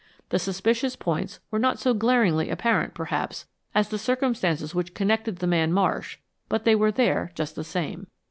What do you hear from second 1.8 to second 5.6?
glaringly apparent, perhaps, as the circumstances which connected the